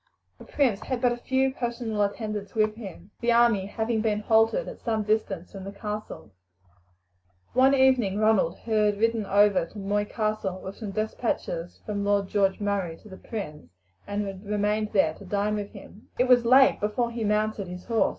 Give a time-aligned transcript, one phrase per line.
[0.39, 4.67] The prince had but a few personal attendants with him, the army having been halted
[4.67, 6.31] at some distance from the castle.
[7.53, 12.59] One evening Ronald had ridden over to Moy Castle with some despatches from Lord George
[12.59, 13.69] Murray to the prince,
[14.07, 16.09] and had remained there to dine with him.
[16.17, 18.09] It was late before he mounted his horse.